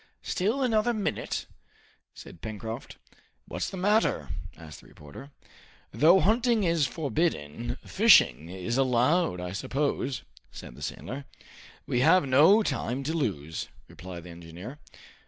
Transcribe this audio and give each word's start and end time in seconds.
"Still 0.23 0.63
another 0.63 0.95
minute!" 0.95 1.45
said 2.15 2.41
Pencroft. 2.41 2.97
"What's 3.47 3.69
the 3.69 3.77
matter?" 3.77 4.29
asked 4.57 4.81
the 4.81 4.87
reporter. 4.87 5.29
"Though 5.91 6.19
hunting 6.21 6.63
is 6.63 6.87
forbidden, 6.87 7.77
fishing 7.85 8.49
is 8.49 8.79
allowed, 8.79 9.39
I 9.39 9.51
suppose," 9.51 10.23
said 10.51 10.73
the 10.73 10.81
sailor. 10.81 11.25
"We 11.85 11.99
have 11.99 12.25
no 12.27 12.63
time 12.63 13.03
to 13.03 13.13
lose," 13.13 13.67
replied 13.87 14.23
the 14.23 14.31
engineer. 14.31 14.79